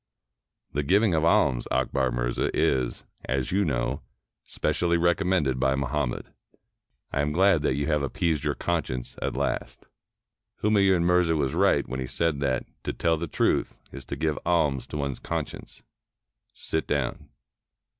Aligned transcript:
"The 0.73 0.81
giving 0.81 1.13
of 1.13 1.23
alms, 1.23 1.67
Akbar 1.69 2.09
Mirza, 2.11 2.49
is, 2.55 3.03
as 3.25 3.51
you 3.51 3.63
know, 3.63 4.01
specially 4.43 4.97
recommended 4.97 5.59
by 5.59 5.75
Muhammad. 5.75 6.25
I 7.11 7.21
am 7.21 7.31
glad 7.31 7.61
that 7.61 7.75
you 7.75 7.85
have 7.85 8.01
appeased 8.01 8.43
your 8.43 8.55
conscience 8.55 9.15
at 9.21 9.35
last. 9.35 9.85
Humayun 10.63 11.03
Mirza 11.03 11.35
was 11.35 11.53
right 11.53 11.87
when 11.87 11.99
he 11.99 12.07
said 12.07 12.39
that' 12.39 12.65
to 12.85 12.93
tell 12.93 13.15
the 13.17 13.27
truth 13.27 13.79
is 13.91 14.03
to 14.05 14.15
give 14.15 14.39
alms 14.43 14.87
to 14.87 14.97
one's 14.97 15.19
conscience.' 15.19 15.83
Sit 16.55 16.87
down." 16.87 17.29